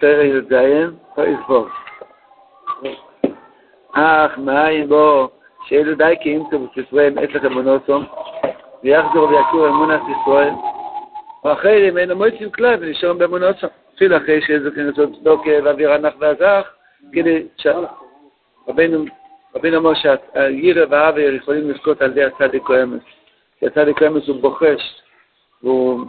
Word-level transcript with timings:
פרק 0.00 0.26
י"ז, 0.26 0.54
פרק 1.14 1.38
אך 3.92 4.38
מאין 4.38 4.88
בו 4.88 5.28
שאלו 5.66 5.94
די 5.94 6.14
כי 6.20 6.28
ימצאו 6.28 6.58
בספריהם 6.58 7.18
אצלך 7.18 7.44
אמונוסום, 7.44 8.04
ויחזרו 8.82 9.28
ויכירו 9.28 9.66
אמונת 9.66 10.00
ישראל, 10.00 10.52
ואחרי 11.44 11.90
ממנו 11.90 12.16
מועצים 12.16 12.50
כלל 12.50 12.76
ונשארים 12.80 13.18
באמונוסום. 13.18 13.70
אפילו 13.96 14.16
אחרי 14.16 14.40
שזוכרים 14.40 14.86
לעשות 14.86 15.10
צדוקה 15.20 15.50
ואוויר 15.64 15.92
הנח 15.92 16.14
והזך, 16.18 16.68
כדי 17.12 17.46
שרבנו 17.56 19.04
אמר 19.76 19.92
שהירא 19.94 20.84
והעבר 20.90 21.20
יכולים 21.20 21.70
לזכות 21.70 22.02
על 22.02 22.10
ידי 22.10 22.24
הצדיק 22.24 22.68
או 22.68 22.82
אמס. 22.82 23.02
כי 23.58 23.66
הצדיק 23.66 24.02
או 24.02 24.06
אמס 24.06 24.28
הוא 24.28 24.40
בוחש, 24.40 25.02
והוא 25.62 26.06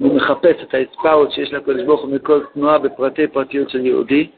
מחפש 0.00 0.62
את 0.62 0.74
האספאות 0.74 1.32
שיש 1.32 1.52
לקדוש 1.52 1.82
ברוך 1.82 2.00
הוא 2.00 2.14
מכל 2.14 2.40
תנועה 2.54 2.78
בפרטי 2.78 3.26
פרטיות 3.26 3.70
של 3.70 3.86
יהודי, 3.86 4.28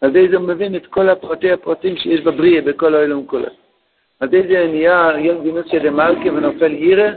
על 0.00 0.10
ידי 0.10 0.28
זה 0.28 0.36
הוא 0.36 0.48
מבין 0.48 0.76
את 0.76 0.86
כל 0.86 1.08
הפרטי 1.08 1.52
הפרטים 1.52 1.96
שיש 1.96 2.20
בבריאה, 2.20 2.62
בכל 2.62 2.94
העולם 2.94 3.26
כולו. 3.26 3.46
על 4.20 4.28
ידי 4.28 4.48
זה 4.48 4.66
נהיה 4.66 5.10
יום 5.18 5.42
גינוס 5.42 5.66
של 5.66 5.90
מלכה 5.90 6.28
ונופל 6.28 6.72
ירא, 6.72 7.10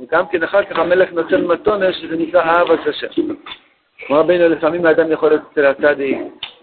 וגם 0.00 0.24
כן 0.30 0.42
אחר 0.42 0.64
כך 0.64 0.78
המלך 0.78 1.12
נותן 1.12 1.44
מתונה 1.44 1.92
שזה 1.92 2.16
נקרא 2.16 2.42
אהבת 2.42 2.86
השם. 2.86 3.06
כמו 4.06 4.16
רבינו, 4.16 4.48
לפעמים 4.48 4.86
האדם 4.86 5.12
יכול 5.12 5.28
להיות 5.28 5.42
אצל 5.52 5.66
הצדיק, 5.66 6.18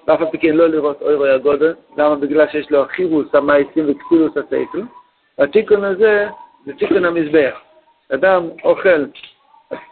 ואף 0.08 0.22
על 0.22 0.28
פי 0.32 0.38
כן 0.38 0.56
לא 0.56 0.68
לראות 0.68 1.02
אוי 1.02 1.16
רוי 1.16 1.32
הגודל, 1.32 1.74
למה? 1.98 2.16
בגלל 2.16 2.48
שיש 2.52 2.72
לו 2.72 2.86
חירוס 2.88 3.36
המעשים 3.36 3.86
וכסילוס 3.88 4.38
הסייכל. 4.38 4.82
התיקון 5.38 5.84
הזה 5.84 6.28
זה 6.66 6.74
תיקון 6.74 7.06
המזבח. 7.06 7.60
אדם 8.14 8.48
אוכל 8.64 9.06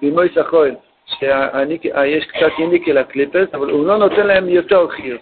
בימוי 0.02 0.30
סחוי, 0.36 0.72
שיש 1.06 2.26
קצת 2.26 2.52
איניקי 2.60 2.94
לקליפס, 2.94 3.48
אבל 3.54 3.70
הוא 3.70 3.86
לא 3.86 3.98
נותן 3.98 4.28
להם 4.28 4.50
יותר 4.50 4.88
חיר. 4.88 5.18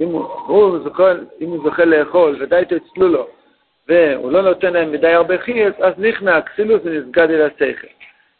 אם 0.00 0.08
הוא, 0.08 0.24
הוא 0.46 0.78
זוכל, 0.78 1.18
אם 1.40 1.48
הוא 1.48 1.58
זוכה 1.64 1.84
לאכול 1.84 2.36
ודי 2.40 2.62
תצלו 2.68 3.08
לו, 3.08 3.26
והוא 3.88 4.32
לא 4.32 4.42
נותן 4.42 4.72
להם 4.72 4.92
מדי 4.92 5.12
הרבה 5.12 5.38
חיר, 5.38 5.72
אז 5.78 5.94
נכנע 5.98 6.36
הכסילוס 6.36 6.80
ונסגד 6.84 7.30
אל 7.30 7.42
השכל. 7.42 7.86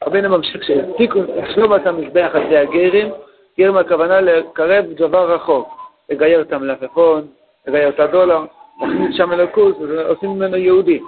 רבינו 0.07 0.29
ממשיך 0.29 0.65
שהתיקון, 0.65 1.27
שלום 1.55 1.73
המזבח 1.73 2.31
על 2.35 2.43
ידי 2.43 2.57
הגרים, 2.57 3.09
גרם 3.59 3.77
הכוונה 3.77 4.21
לקרב 4.21 4.85
דבר 4.97 5.35
רחוק, 5.35 5.69
לגייר 6.11 6.41
את 6.41 6.53
המלפפון, 6.53 7.27
לגייר 7.67 7.89
את 7.89 8.01
הדולר, 8.01 8.45
להכניס 8.81 9.17
שם 9.17 9.33
אלוקוס, 9.33 9.77
ועושים 9.81 10.31
ממנו 10.31 10.57
יהודי. 10.57 11.01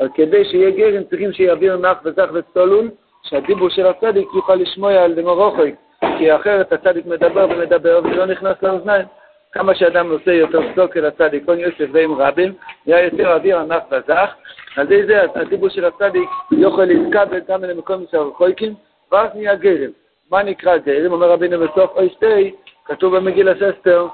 אבל 0.00 0.08
כדי 0.14 0.44
שיהיה 0.44 0.70
גרם 0.70 1.04
צריכים 1.04 1.32
שיעביר 1.32 1.76
נח 1.76 1.98
וזך 2.04 2.30
וצולול, 2.32 2.90
שהדיבור 3.28 3.68
של 3.68 3.86
הצדיק 3.86 4.28
יוכל 4.34 4.54
לשמוע 4.54 4.92
על 4.92 5.14
דמורוכוי, 5.14 5.74
כי 6.18 6.34
אחרת 6.34 6.72
הצדיק 6.72 7.06
מדבר 7.06 7.46
ומדבר 7.50 8.00
וזה 8.04 8.16
לא 8.16 8.26
נכנס 8.26 8.56
לאוזניים. 8.62 9.06
כמה 9.52 9.74
שאדם 9.74 10.10
עושה 10.10 10.32
יותר 10.32 10.72
צדוק 10.72 10.96
אל 10.96 11.04
הצדיק, 11.06 11.46
כל 11.46 11.58
יוסף 11.58 11.86
ועם 11.92 12.14
רבים, 12.14 12.52
נהיה 12.86 13.04
יותר 13.04 13.34
אוויר 13.34 13.58
ענף 13.58 13.82
וזך, 13.90 14.34
על 14.76 14.86
זה 14.86 15.22
הדיבור 15.34 15.68
של 15.68 15.84
הצדיק 15.84 16.28
יוכל 16.52 16.84
להתקבל 16.84 17.40
גם 17.48 17.64
למקום 17.64 18.04
של 18.10 18.16
הרחוקים, 18.16 18.74
ואז 19.12 19.30
נהיה 19.34 19.54
גרם. 19.54 19.90
מה 20.30 20.42
נקרא 20.42 20.76
גרם? 20.76 21.12
אומר 21.12 21.30
רבינו 21.30 21.58
בסוף 21.58 21.96
אוי 21.96 22.08
שתי, 22.08 22.54
כתוב 22.84 23.16
במגילת 23.16 23.62
אסתר, 23.62 24.06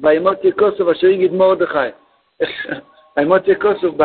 וימות 0.00 0.44
יקוסוב 0.44 0.88
אשר 0.88 1.06
יגיד 1.06 1.32
מרדכי. 1.32 1.78
וימות 3.16 3.48
יקוסוב 3.48 3.98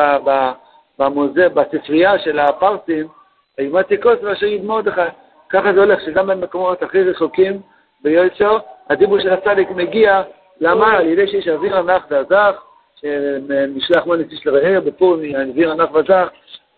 במוזר, 1.00 1.50
בספרייה 1.50 2.20
של 2.20 2.40
הפרסים, 2.40 3.08
וימתי 3.58 4.02
כוס 4.02 4.16
ואשר 4.24 4.46
יד 4.46 4.66
מרדכי. 4.66 5.02
ככה 5.50 5.74
זה 5.74 5.80
הולך, 5.80 6.02
שגם 6.02 6.28
במקומות 6.28 6.84
הכי 6.84 7.04
רחוקים 7.04 7.62
ביועצו, 8.04 8.58
הדיבור 8.90 9.20
של 9.20 9.34
הצדיק 9.34 9.70
מגיע, 9.72 10.24
למה? 10.62 10.98
על 10.98 11.08
ידי 11.08 11.28
שיש 11.28 11.48
אוויר 11.48 11.78
הנח 11.78 12.06
והזך, 12.10 12.62
שנשלח 12.96 14.06
מוניס 14.06 14.32
איש 14.32 14.48
לרעהו 14.48 14.82
בפורים, 14.82 15.36
אוויר 15.36 15.72
הנח 15.72 15.90
והזך, 15.94 16.28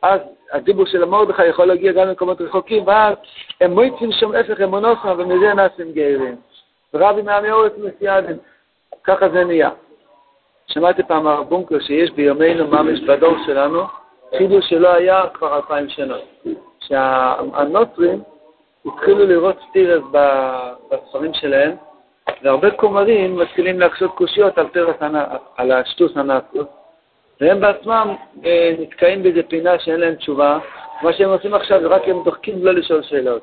אז 0.01 0.19
הדיבור 0.51 0.85
של 0.85 1.03
המרדכי 1.03 1.45
יכול 1.45 1.65
להגיע 1.65 1.91
גם 1.91 2.07
למקומות 2.07 2.41
רחוקים, 2.41 2.87
ואז 2.87 3.15
הם 3.61 3.71
מויצים 3.71 4.11
שם 4.11 4.35
הפך 4.35 4.61
אמונוסם, 4.61 5.15
ומזה 5.17 5.53
נעשים 5.53 5.91
גאים. 5.91 6.35
רבי 6.93 7.21
מעמי 7.21 7.51
אורץ 7.51 7.73
מסיידן, 7.77 8.37
ככה 9.03 9.29
זה 9.29 9.43
נהיה. 9.43 9.69
שמעתי 10.67 11.03
פעם 11.03 11.27
הרב 11.27 11.49
בונקר 11.49 11.79
שיש 11.79 12.11
בימינו 12.11 12.67
ממש 12.67 12.99
בדור 12.99 13.35
שלנו, 13.45 13.83
חידוש 14.37 14.69
שלא 14.69 14.93
היה 14.93 15.23
כבר 15.33 15.55
אלפיים 15.55 15.89
שנה. 15.89 16.17
שהנוצרים 16.87 18.21
התחילו 18.85 19.25
לראות 19.25 19.55
סטירס 19.69 20.03
בספרים 20.91 21.33
שלהם, 21.33 21.75
והרבה 22.43 22.71
כומרים 22.71 23.35
מתחילים 23.35 23.79
להקשות 23.79 24.11
קושיות 24.15 24.57
על, 24.57 24.67
תרס, 24.67 24.95
על 25.57 25.71
השטוס 25.71 26.17
הנאצות, 26.17 26.67
והם 27.41 27.59
בעצמם 27.59 28.15
אה, 28.45 28.75
נתקעים 28.79 29.23
באיזה 29.23 29.43
פינה 29.43 29.79
שאין 29.79 29.99
להם 29.99 30.15
תשובה. 30.15 30.59
מה 31.01 31.13
שהם 31.13 31.29
עושים 31.29 31.53
עכשיו 31.53 31.81
זה 31.81 31.87
רק 31.87 32.01
הם 32.07 32.23
דוחקים 32.23 32.65
לא 32.65 32.71
לשאול 32.71 33.03
שאלות. 33.03 33.41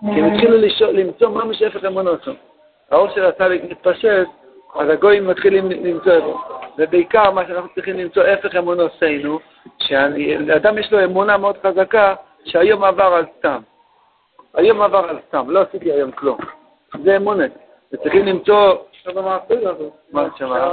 כי 0.00 0.20
הם 0.20 0.32
התחילו 0.32 0.56
לשאול, 0.56 0.90
למצוא 0.90 1.28
מה 1.28 1.44
משאפת 1.44 1.84
אמונותו. 1.84 2.30
האור 2.90 3.08
של 3.08 3.24
הצדיק 3.24 3.62
מתפשט, 3.70 4.26
אז 4.74 4.88
הגויים 4.88 5.26
מתחילים 5.26 5.70
למצוא 5.70 6.12
את 6.18 6.22
זה. 6.22 6.32
ובעיקר 6.78 7.30
מה 7.30 7.46
שאנחנו 7.46 7.68
צריכים 7.74 7.98
למצוא, 7.98 8.22
הפך 8.22 8.56
אמונותינו, 8.56 9.38
שאדם 9.78 10.78
יש 10.78 10.92
לו 10.92 11.04
אמונה 11.04 11.36
מאוד 11.36 11.56
חזקה, 11.66 12.14
שהיום 12.44 12.84
עבר 12.84 13.04
על 13.04 13.24
סתם. 13.38 13.58
היום 14.54 14.82
עבר 14.82 15.08
על 15.08 15.18
סתם, 15.28 15.50
לא 15.50 15.60
עשיתי 15.60 15.92
היום 15.92 16.10
כלום. 16.10 16.38
זה 17.04 17.16
אמונה. 17.16 17.44
וצריכים 17.92 18.26
למצוא... 18.26 18.74
מה 20.12 20.26
שמה? 20.38 20.70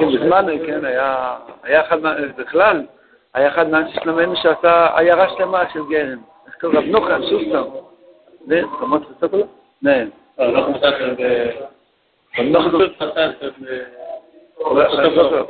כן, 0.00 0.06
בזמן, 0.14 0.46
כן, 0.66 0.84
היה 1.62 1.80
אחד, 1.80 1.98
בכלל, 2.36 2.86
היה 3.34 3.48
אחד 3.48 3.68
מהאנשי 3.68 4.00
שלומנו 4.02 4.36
שעשה 4.36 4.98
עיירה 4.98 5.28
שלמה 5.36 5.62
של 5.72 5.80
גרם. 5.88 6.18
איך 6.46 6.54
קוראים? 6.60 6.78
רב 6.78 6.84
נוחן, 6.84 7.22
שוסטר. 7.22 7.64
זה, 8.46 8.62
רמות 8.80 9.02
לסופר? 9.10 9.42
נהן. 9.82 10.08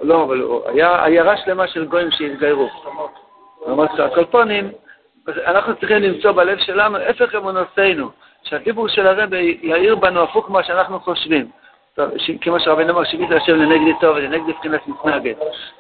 לא, 0.03 0.23
אבל 0.23 0.43
היה 0.67 1.05
עיירה 1.05 1.37
שלמה 1.37 1.69
של 1.69 1.87
גויים 1.87 2.11
שהתגיירו. 2.11 2.69
אמרתי, 3.69 4.03
הקלפונים, 4.03 4.73
אנחנו 5.47 5.77
צריכים 5.77 5.97
למצוא 5.97 6.33
בלב 6.33 6.59
שלנו 6.59 6.99
הפך 6.99 7.35
אמונותינו, 7.35 8.11
שהדיבור 8.43 8.89
של 8.89 9.07
הרבי 9.07 9.59
יאיר 9.63 9.95
בנו 9.95 10.23
הפוך 10.23 10.51
ממה 10.51 10.63
שאנחנו 10.63 11.01
חושבים. 11.01 11.51
כמו 12.41 12.61
שרבינו 12.61 12.93
אמר, 12.93 13.05
שיבית 13.05 13.31
השם 13.31 13.53
לנגדי 13.53 13.93
טוב 14.01 14.17
ולנגדי 14.17 14.53
מבחינת 14.53 14.81
מתנגד. 14.87 15.35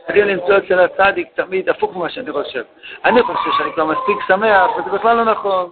צריכים 0.06 0.26
למצוא 0.26 0.58
אצל 0.58 0.80
הצדיק 0.80 1.28
תמיד 1.34 1.68
הפוך 1.68 1.96
ממה 1.96 2.08
שאני 2.08 2.32
חושב. 2.32 2.62
אני 3.04 3.22
חושב 3.22 3.50
שאני 3.58 3.72
כבר 3.72 3.84
מספיק 3.84 4.16
שמח, 4.28 4.76
וזה 4.76 4.90
בכלל 4.90 5.16
לא 5.16 5.24
נכון. 5.24 5.70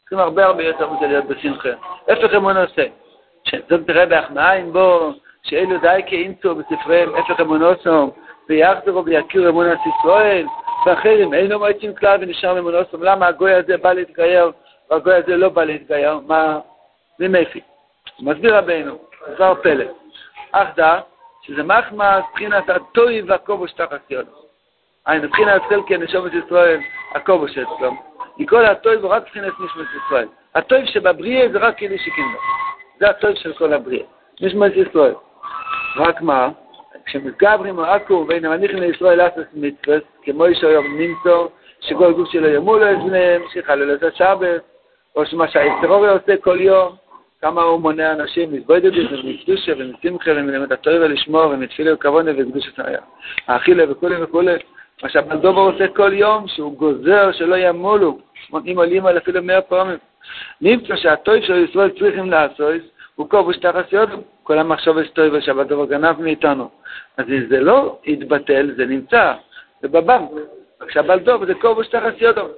צריכים 0.00 0.18
הרבה 0.18 0.46
הרבה 0.46 0.64
יותר 0.64 0.90
מזה 0.90 1.06
להיות 1.06 1.24
בשמחה. 1.24 1.68
הפך 2.08 2.34
אמונותינו. 2.34 2.94
זאת 3.70 3.86
תראה 3.86 4.06
בהכנעין 4.06 4.72
בו, 4.72 5.12
שאלו 5.42 5.78
די 5.78 6.00
כאימצו 6.06 6.54
בספריהם 6.54 7.14
הפך 7.14 7.40
אמונותינו, 7.40 8.12
ויחזרו 8.48 9.04
ויכירו 9.04 9.48
אמונת 9.48 9.78
ישראל, 9.86 10.46
ואחרים 10.86 11.34
אינו 11.34 11.58
מועצים 11.58 11.94
כלל 11.94 12.18
ונשאר 12.20 12.54
ממונוסום. 12.54 13.02
למה 13.02 13.26
הגוי 13.26 13.54
הזה 13.54 13.76
בא 13.76 13.92
להתגייר 13.92 14.52
והגוי 14.90 15.14
הזה 15.14 15.36
לא 15.36 15.48
בא 15.48 15.64
להתגייר? 15.64 16.20
מה? 16.26 16.58
זה 17.18 17.28
מפי. 17.28 17.60
מסביר 18.20 18.56
רבינו, 18.56 18.98
דבר 19.34 19.54
פלא. 19.62 19.84
אך 20.52 20.68
דע, 20.76 21.00
שזה 21.42 21.62
מחמא 21.62 22.20
מבחינת 22.30 22.70
הטוי 22.70 23.22
והכובוש 23.22 23.72
תחת 23.72 24.10
יונו. 24.10 24.30
היינו, 25.06 25.24
מבחינת 25.24 25.62
חלקי 25.68 25.94
הנשומת 25.94 26.32
ישראל, 26.46 26.80
הכובוש 27.14 27.58
אצלו. 27.58 27.92
מכל 28.38 28.64
הטוי 28.64 28.96
הוא 28.96 29.10
רק 29.10 29.22
מבחינת 29.22 29.52
נשמת 29.60 29.86
ישראל. 30.06 30.28
הטוי 30.54 30.86
שבבריאה 30.86 31.48
זה 31.52 31.58
רק 31.58 31.76
כאילו 31.76 31.98
שכינדו. 31.98 32.38
זה 33.00 33.10
הטוי 33.10 33.36
של 33.36 33.52
כל 33.52 33.72
הבריאה. 33.72 34.04
נשמת 34.40 34.72
ישראל. 34.76 35.14
רק 35.96 36.20
מה? 36.20 36.48
כשמתגברים 37.08 37.80
עכו 37.80 38.24
בין 38.24 38.44
המניחים 38.44 38.76
לישראל 38.76 39.18
לעשות 39.18 39.46
מצווה, 39.54 39.96
כמו 40.22 40.44
שהיום 40.54 40.98
נמצא, 40.98 41.36
שכל 41.80 42.12
גוף 42.12 42.28
שלו 42.30 42.48
ימול 42.48 42.84
לאזניהם, 42.84 43.42
שיחלל 43.52 43.94
את 43.94 44.02
השבת, 44.02 44.62
או 45.16 45.26
שמה 45.26 45.48
שהאסטרורי 45.48 46.08
עושה 46.08 46.36
כל 46.36 46.60
יום, 46.60 46.96
כמה 47.42 47.62
הוא 47.62 47.80
מונע 47.80 48.12
אנשים 48.12 48.52
מתבודדות 48.52 49.12
ומקדושה 49.12 49.72
ומשמחה 49.78 50.30
ומלמד 50.30 50.72
התואר 50.72 51.02
ולשמור 51.02 51.46
ומתפילה 51.50 51.94
וכוונה 51.94 52.30
וקדושת 52.38 52.80
האכילה 53.48 53.92
וכולי 53.92 54.22
וכולי. 54.22 54.56
מה 55.02 55.08
שהבלדובר 55.08 55.60
עושה 55.60 55.88
כל 55.88 56.12
יום, 56.12 56.48
שהוא 56.48 56.76
גוזר 56.76 57.32
שלא 57.32 57.56
ימולו, 57.56 58.18
אם 58.66 58.74
עולים 58.76 59.06
על 59.06 59.18
אפילו 59.18 59.42
מאה 59.42 59.60
פעמים. 59.60 59.98
נמצא 60.60 60.96
שהטוב 60.96 61.40
של 61.40 61.64
ישראל 61.70 61.90
צריכים 61.90 62.30
לעשות, 62.30 62.74
הוא 63.18 63.28
כובש 63.28 63.56
תחת 63.56 63.92
יודו. 63.92 64.16
כל 64.42 64.58
המחשבת 64.58 65.12
טובה 65.12 65.40
שהבלדובר 65.40 65.84
גנב 65.84 66.20
מאיתנו. 66.20 66.68
אז 67.16 67.24
אם 67.28 67.46
זה 67.48 67.60
לא 67.60 67.98
יתבטל, 68.04 68.70
זה 68.76 68.86
נמצא, 68.86 69.32
זה 69.82 69.88
בבנק. 69.88 70.30
כשהבלדובר 70.88 71.46
זה 71.46 71.54
כובש 71.54 71.88
תחת 71.88 72.14
יודו. 72.20 72.48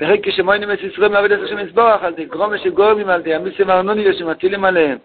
וכן 0.00 0.22
כשמוינים 0.22 0.72
את 0.72 0.78
ישראל 0.82 1.08
מעבד 1.08 1.32
את 1.32 1.42
השם 1.42 1.58
יסבורך, 1.58 2.02
על 2.02 2.14
תגרום 2.14 2.58
שגורמים 2.58 3.08
על 3.08 3.22
תימיסים 3.22 3.70
ארנוניה 3.70 4.12
שמטילים 4.12 4.64
עליהם, 4.64 4.98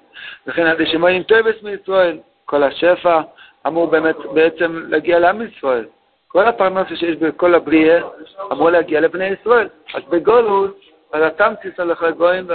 וכן 0.47 0.65
על 0.65 0.85
שמוינים 0.85 1.23
טויבס 1.23 1.63
מישראל, 1.63 2.17
כל 2.45 2.63
השפע 2.63 3.21
אמור 3.67 3.87
באמת 3.87 4.15
בעצם 4.33 4.83
להגיע 4.89 5.19
לעם 5.19 5.41
ישראל. 5.41 5.85
כל 6.27 6.47
הפרנסה 6.47 6.95
שיש 6.95 7.15
בכל 7.15 7.55
הבריאה 7.55 8.01
אמור 8.51 8.69
להגיע 8.69 8.99
לבני 9.01 9.27
ישראל. 9.27 9.67
אז 9.93 10.03
בגולוס, 10.09 10.71
אז 11.13 11.21
התמציס 11.23 11.79
הלך 11.79 12.01
לגויים, 12.01 12.47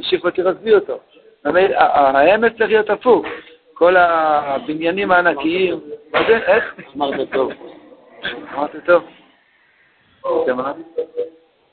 שיפו 0.00 0.30
תרסבי 0.30 0.74
אותו. 0.74 1.00
האמת 1.46 2.56
צריך 2.58 2.70
להיות 2.70 2.90
הפוך. 2.90 3.26
כל 3.74 3.96
הבניינים 3.96 5.10
הענקיים, 5.10 5.80
מה 6.12 6.20
זה? 6.28 6.36
איך? 6.36 6.74
אמרת 6.96 7.32
טוב. 7.32 7.52
אמרת 8.54 8.70
טוב. 8.86 9.04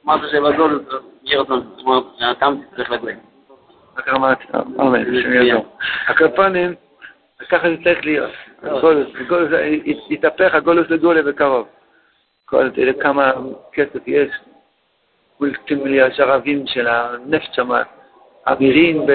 אמרת 0.06 0.22
שבגול 0.32 0.84
יהיה 1.24 1.42
רצון, 1.42 1.76
התמציס 2.22 2.68
צריך. 2.76 2.92
רק 3.98 4.10
אמרתי, 4.10 4.44
אמן, 4.80 5.04
הקרפונים, 6.08 6.76
ככה 7.50 7.70
זה 7.70 7.76
צריך 7.84 8.06
להיות. 8.06 8.32
יתהפך 10.10 10.56
הגולוס 10.56 10.90
לגולה 10.90 11.22
בקרוב. 11.22 11.68
כל, 12.46 12.70
תראה 12.70 12.94
כמה 12.94 13.32
כסף 13.74 14.08
יש. 14.08 14.30
מיליארד 15.72 16.12
ערבים 16.20 16.68
של 16.68 16.88
הנפט 16.88 17.54
שם, 17.54 17.70
אמירים 18.52 19.06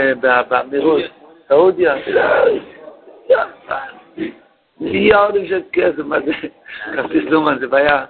באמירות, 0.49 1.03
סעודיה, 1.49 1.95
מיליארדים 4.81 5.49
של 5.49 5.61
כסף, 5.73 5.99
מה 5.99 6.21
זה, 6.21 6.33
כרטיס 6.95 7.25
לומן 7.25 7.59
זה 7.59 7.67
בעיה. 7.67 8.05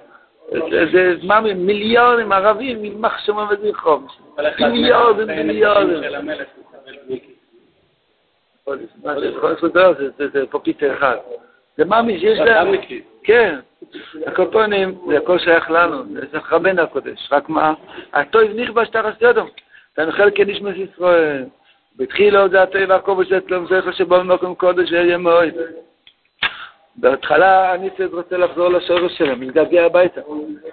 זה 0.93 1.15
מה 1.23 1.41
מיליארדים 1.41 2.33
ערבים, 2.33 2.85
יימח 2.85 3.19
שמו 3.19 3.43
וזכרו. 3.51 4.01
מיליארדים, 4.61 5.27
מיליארדים. 5.27 6.03
זה 10.17 10.47
פה 10.51 10.59
פיצר 10.59 10.95
אחד. 10.95 11.17
זה 11.77 11.85
מאמי 11.85 12.21
שיש 12.21 12.39
להם, 12.39 12.75
כן, 13.25 13.59
הקופונים, 14.27 14.99
זה 15.09 15.19
הכל 15.19 15.39
שייך 15.39 15.71
לנו, 15.71 16.03
זה 16.33 16.39
רבנו 16.51 16.83
הקודש, 16.83 17.29
רק 17.33 17.49
מה, 17.49 17.75
הטוב 18.13 18.43
נכבש 18.43 18.89
תחת 18.89 19.21
ידום, 19.99 20.11
תנחל 20.11 20.31
כנשמס 20.35 20.75
ישראל, 20.77 21.45
בתחילו 21.97 22.49
זה 22.49 22.63
הטוב 22.63 22.83
והכובש 22.89 23.33
אצלם 23.33 23.67
זכר 23.67 23.93
שבו 23.93 24.17
במקום 24.17 24.55
קודש 24.55 24.93
ויהיה 24.93 25.19
מועד. 25.19 25.55
בהתחלה 26.97 27.75
אני 27.75 27.91
רוצה 28.13 28.37
לחזור 28.37 28.69
לשורש 28.69 29.19
שלהם, 29.19 29.43
להתגעגע 29.43 29.85
הביתה. 29.87 30.21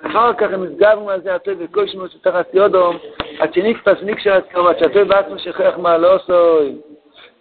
אחר 0.01 0.33
כך 0.33 0.54
הם 0.54 0.63
הסגרנו 0.63 1.10
על 1.10 1.22
זה 1.22 1.36
הטוב 1.36 1.54
וכל 1.60 1.88
שמות 1.88 2.12
שתחת 2.12 2.54
יודום, 2.54 2.98
עד 3.39 3.54
שנקפס 3.54 3.98
נקשר 4.04 4.33
עצמו, 4.33 4.68
עד 4.68 4.80
שהטוב 4.80 5.04
בעצמו 5.04 5.39
שכח 5.39 5.74
מה 5.78 5.98
לא 5.98 6.16
עשוי. 6.16 6.75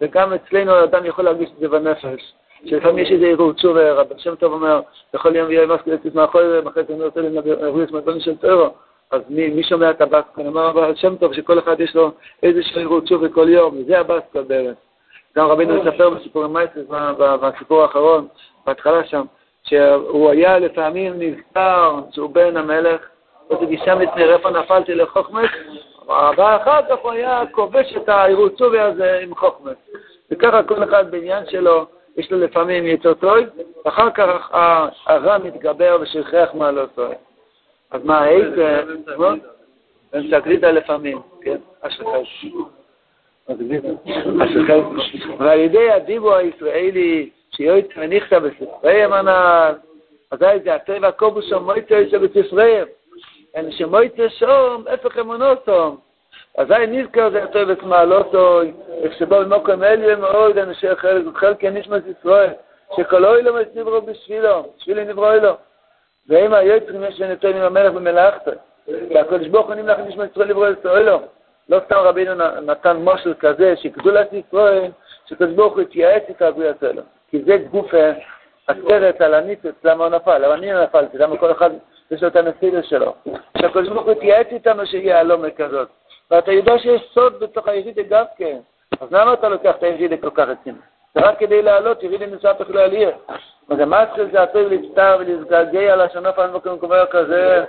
וגם 0.01 0.33
אצלנו 0.33 0.83
אדם 0.83 1.05
יכול 1.05 1.25
להרגיש 1.25 1.49
את 1.49 1.59
זה 1.59 1.67
בנפש. 1.67 2.33
שלפעמים 2.65 2.97
יש 2.97 3.11
איזה 3.11 3.25
ערעור 3.25 3.53
תשובה, 3.53 3.93
רבי 3.93 4.13
שם 4.17 4.35
טוב 4.35 4.53
אומר, 4.53 4.81
יכול 5.13 5.35
יום 5.35 5.47
ויהיה 5.47 5.67
מסקלטית 5.67 6.15
מאחורי, 6.15 6.59
ואחרי 6.59 6.83
זה 6.87 6.93
אני 6.93 7.03
רוצה 7.03 7.21
להביא 7.21 7.85
מהדברים 7.91 8.19
של 8.19 8.37
טרו. 8.37 8.69
אז 9.15 9.21
מי, 9.29 9.47
מי 9.47 9.63
שומע 9.63 9.89
את 9.89 10.01
הבסקול? 10.01 10.47
אמר 10.47 10.65
רבי 10.65 10.95
שם 10.95 11.15
טוב 11.15 11.33
שכל 11.33 11.59
אחד 11.59 11.79
יש 11.79 11.95
לו 11.95 12.11
איזשהו 12.43 12.81
ערעור 12.81 13.01
תשובה 13.01 13.29
כל 13.29 13.49
יום, 13.49 13.77
וזה 13.77 13.99
הבסקול 13.99 14.43
בערך. 14.43 14.75
גם 15.37 15.47
רבינו 15.47 15.83
מספר 15.83 16.09
בסיפור 16.09 16.43
המייסס, 16.43 16.83
בסיפור 17.17 17.81
האחרון, 17.81 18.27
בהתחלה 18.65 19.03
שם, 19.03 19.25
שהוא 19.63 20.29
היה 20.29 20.59
לפעמים 20.59 21.13
נזכר 21.17 21.99
שהוא 22.11 22.29
בן 22.29 22.57
המלך, 22.57 23.01
עוד 23.47 23.69
גישה 23.69 23.95
מצנר, 23.95 24.33
איפה 24.33 24.49
נפלתי 24.49 24.95
לחוכמת, 24.95 25.49
ואחר 26.07 26.81
כך 26.89 26.95
הוא 27.01 27.11
היה 27.11 27.43
כובש 27.51 27.95
את 27.97 28.09
תשובה 28.55 28.83
הזה 28.83 29.19
עם 29.23 29.35
חוכמת. 29.35 29.75
וככה 30.31 30.63
כל 30.63 30.83
אחד 30.83 31.11
בעניין 31.11 31.45
שלו, 31.49 31.85
יש 32.17 32.31
לו 32.31 32.39
לפעמים 32.39 32.87
יצר 32.87 33.13
טוב, 33.13 33.37
ואחר 33.85 34.11
כך 34.11 34.49
הרע 35.05 35.37
מתגבר 35.37 35.97
ושכח 36.01 36.49
מה 36.53 36.71
לא 36.71 36.85
טוב. 36.95 37.11
אז 37.95 38.03
מה, 38.03 38.23
הייתה, 38.23 38.79
נכון? 39.13 39.39
הם 40.13 40.23
שגרידה 40.23 40.71
לפעמים, 40.71 41.21
כן? 41.41 41.57
אשכל. 41.81 42.23
ועל 45.37 45.59
ידי 45.59 45.91
הדיבו 45.91 46.35
הישראלי, 46.35 47.29
שיועית 47.55 47.97
מניחתה 47.97 48.39
בספרי 48.39 49.03
המנהל, 49.03 49.73
אז 50.31 50.41
היה 50.41 50.59
זה 50.59 50.75
הטבע 50.75 51.11
קובו 51.11 51.41
שם 51.41 51.63
מויצה 51.63 51.95
יושב 51.95 52.23
את 52.23 52.35
ישראל. 52.35 52.85
אין 53.53 53.71
שמויצה 53.71 54.29
שום, 54.29 54.83
איפך 54.87 55.19
אמונות 55.19 55.65
שום. 55.65 55.97
אז 56.57 56.71
היה 56.71 56.85
נזכר 56.85 57.29
זה 57.29 57.43
הטבע 57.43 57.75
כמעלות 57.75 58.35
אוי, 58.35 58.71
וכשבו 59.03 59.35
במוקם 59.35 59.83
אליה 59.83 60.15
מאוד, 60.15 60.57
אנשי 60.57 60.95
חלק, 60.95 61.23
חלק 61.35 61.59
כנשמת 61.59 62.03
ישראל, 62.19 62.49
שכל 62.95 63.25
אוי 63.25 63.41
לא 63.41 63.61
מצניברו 63.61 64.01
בשבילו, 64.01 64.73
בשבילי 64.77 65.05
נברו 65.05 65.27
אלו. 65.27 65.53
ואם 66.29 66.53
היוצרים 66.53 67.03
יש 67.03 67.21
ונתן 67.21 67.47
עם 67.47 67.61
המלך 67.61 67.93
במלאכתו, 67.93 68.51
והקדוש 68.87 69.47
ברוך 69.47 69.67
הוא 69.67 69.75
נמלך 69.75 69.99
נשמת 69.99 70.31
ישראל 70.31 70.47
נברו 70.47 70.65
אלו. 70.85 71.21
לא 71.69 71.79
סתם 71.85 71.95
רבינו 71.95 72.33
נתן 72.61 72.97
מושל 72.97 73.33
כזה, 73.39 73.75
שגדולת 73.75 74.33
ישראל, 74.33 74.91
שקדוש 75.25 75.53
ברוך 75.53 75.73
הוא 75.73 75.81
התייעץ 75.81 76.23
איתה 76.29 76.51
בריאת 76.51 76.83
אלו. 76.83 77.01
כי 77.29 77.41
זה 77.43 77.57
גוף 77.57 77.91
הסרט 78.69 79.21
על 79.21 79.33
הניצוץ, 79.33 79.75
למה 79.83 80.05
הוא 80.05 80.15
נפל, 80.15 80.37
למה 80.37 80.53
אני 80.53 80.83
נפלתי, 80.83 81.17
למה 81.17 81.37
כל 81.37 81.51
אחד 81.51 81.69
יש 82.11 82.23
לו 82.23 82.27
את 82.27 82.35
הנסידה 82.35 82.83
שלו. 82.83 83.13
שהקדוש 83.57 83.89
ברוך 83.89 84.05
הוא 84.05 84.11
התייעץ 84.11 84.47
איתנו 84.51 84.85
שיהיה 84.85 85.19
הלומה 85.19 85.49
כזאת. 85.49 85.87
ואתה 86.31 86.51
יודע 86.51 86.79
שיש 86.79 87.01
סוד 87.13 87.39
בתוך 87.39 87.67
הירידה 87.67 88.01
גם 88.09 88.25
כן. 88.37 88.57
אז 89.01 89.11
למה 89.11 89.33
אתה 89.33 89.49
לוקח 89.49 89.75
את 89.77 89.83
הירידה 89.83 90.17
כל 90.17 90.29
כך 90.29 90.47
רציני? 90.47 90.77
זה 91.15 91.21
רק 91.21 91.39
כדי 91.39 91.61
לעלות, 91.61 92.03
נמצא 92.03 92.53
בכלל 92.53 92.77
עלייה. 92.77 93.09
אז 93.69 93.79
מה 93.79 94.03
אצל 94.03 94.31
זה 94.31 94.41
הטוב 94.41 94.67
להצטער 94.67 95.17
ולהתגעגע 95.19 95.95
לשנוף 95.95 96.39
על 96.39 96.51
מקום 96.51 96.79
קובע 96.79 97.05
כזה? 97.05 97.65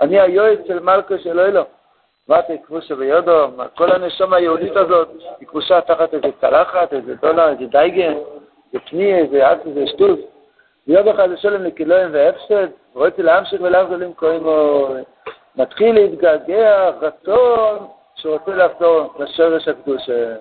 אני 0.00 0.20
היועץ 0.20 0.58
של 0.66 0.80
מלכו 0.80 1.18
של 1.18 1.40
אלו. 1.40 1.62
מה 2.28 2.38
זה 2.48 2.56
כבושה 2.66 2.94
ביודו? 2.94 3.48
כל 3.74 3.92
הנשום 3.92 4.32
היהודית 4.32 4.76
הזאת 4.76 5.08
היא 5.40 5.48
כבושה 5.48 5.80
תחת 5.80 6.14
איזה 6.14 6.28
צלחת, 6.40 6.92
איזה 6.92 7.14
דולר, 7.14 7.48
איזה 7.48 7.66
דייגן, 7.66 8.14
איזה 8.66 8.84
פני, 8.90 9.14
איזה 9.14 9.48
ארץ, 9.48 9.58
איזה 9.66 9.86
שטוס. 9.86 10.20
ויום 10.88 11.08
אחד 11.08 11.28
זה 11.28 11.36
שולם 11.36 11.64
לכילויים 11.64 12.08
והפסד, 12.12 12.66
ורוצה 12.94 13.22
להמשיך 13.22 13.60
ולעבוד 13.60 14.00
למקוים 14.00 14.42
מתחיל 15.56 15.94
להתגעגע, 15.94 16.90
רצון 17.00 17.78
שהוא 18.14 18.32
רוצה 18.32 18.54
לחזור 18.54 19.14
לשורש 19.18 19.68
הקדושה. 19.68 20.34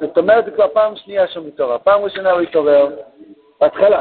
זאת 0.00 0.18
אומרת, 0.18 0.44
זה 0.44 0.50
כבר 0.50 0.68
פעם 0.72 0.96
שנייה 0.96 1.28
שהוא 1.28 1.46
מתעורר. 1.46 1.78
פעם 1.78 2.02
ראשונה 2.02 2.30
הוא 2.30 2.40
התעורר, 2.40 2.88
בהתחלה. 3.60 4.00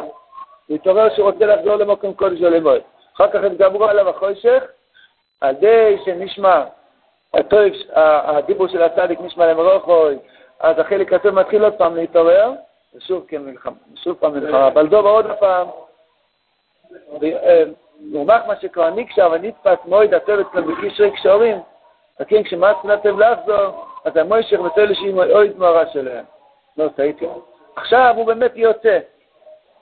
הוא 0.68 0.76
התעורר 0.76 1.16
שהוא 1.16 1.32
רוצה 1.32 1.46
לחזור 1.46 1.76
למקום 1.76 2.14
קודש 2.14 2.42
ולמועד. 2.42 2.82
אחר 3.16 3.28
כך 3.28 3.44
התגברו 3.44 3.86
עליו 3.86 4.10
החושך, 4.10 4.64
על 5.42 5.56
ידי 5.56 5.98
שנשמע, 6.06 6.64
הדיבור 7.94 8.68
של 8.68 8.82
הצדיק 8.82 9.22
נשמע 9.22 9.48
למרוחוי, 9.48 10.18
אז 10.60 10.80
החלק 10.80 11.14
הזה 11.14 11.32
מתחיל 11.32 11.64
עוד 11.64 11.74
פעם 11.74 11.96
להתעורר, 11.96 12.52
ושוב 12.96 13.26
כן 13.28 13.42
מלחמה, 13.42 13.76
שוב 14.04 14.18
פעם 14.20 14.34
מלחמה. 14.34 14.68
אבל 14.68 14.88
דובר 14.88 15.10
עוד 15.10 15.26
פעם, 15.40 15.68
לעומת 18.12 18.48
מה 18.48 18.56
שקרה 18.62 18.90
נקשר 18.90 19.30
ונתפס 19.32 19.78
מועד 19.86 20.14
הטוב 20.14 20.40
אצלם 20.40 20.68
בקשרי 20.68 21.12
קשרים, 21.12 21.58
וכן 22.20 22.44
כשמאס 22.44 22.76
נתב 22.84 23.20
לחזור, 23.20 23.86
אז 24.06 24.18
המוישך 24.18 24.60
נותן 24.60 24.86
לשאימו 24.86 25.24
אוהד 25.24 25.58
מורה 25.58 25.88
שלהם. 25.88 26.26
לא, 26.78 26.88
טעיתי. 26.96 27.26
עכשיו 27.76 28.14
הוא 28.18 28.26
באמת 28.26 28.52
יוצא, 28.56 29.00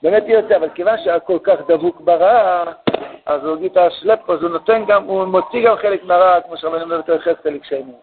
באמת 0.01 0.23
יוצא, 0.27 0.55
אבל 0.55 0.69
כיוון 0.69 0.97
שהיה 0.97 1.19
כל 1.19 1.37
כך 1.43 1.55
דבוק 1.67 2.01
ברע, 2.01 2.63
אז 3.25 3.45
הוא 3.45 3.53
הגיד 3.55 3.71
את 3.71 3.77
השלפ, 3.77 4.29
אז 4.29 4.43
הוא 4.43 4.49
נותן 4.49 4.85
גם, 4.85 5.03
הוא 5.03 5.25
מוציא 5.25 5.67
גם 5.67 5.75
חלק 5.75 6.03
מהרע, 6.03 6.41
כמו 6.41 6.57
שאומרים 6.57 6.83
אומר 6.83 6.95
יותר 6.95 7.19
חסד 7.19 7.47
לקשיינו. 7.47 7.99